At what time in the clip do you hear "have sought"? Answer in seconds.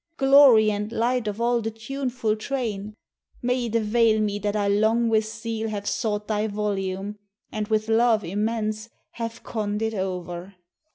5.69-6.27